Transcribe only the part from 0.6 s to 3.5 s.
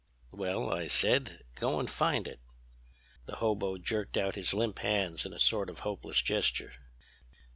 I said, 'go and find it.' "The